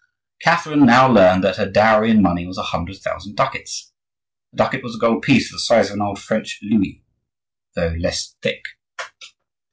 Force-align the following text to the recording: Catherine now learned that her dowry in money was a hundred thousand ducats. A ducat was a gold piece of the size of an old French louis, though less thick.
Catherine 0.41 0.87
now 0.87 1.07
learned 1.11 1.43
that 1.43 1.57
her 1.57 1.69
dowry 1.69 2.09
in 2.09 2.23
money 2.23 2.47
was 2.47 2.57
a 2.57 2.63
hundred 2.63 2.97
thousand 2.97 3.35
ducats. 3.35 3.91
A 4.51 4.55
ducat 4.55 4.81
was 4.81 4.95
a 4.95 4.97
gold 4.97 5.21
piece 5.21 5.51
of 5.51 5.57
the 5.57 5.59
size 5.59 5.91
of 5.91 5.95
an 5.97 6.01
old 6.01 6.17
French 6.17 6.57
louis, 6.63 7.03
though 7.75 7.89
less 7.99 8.35
thick. 8.41 8.65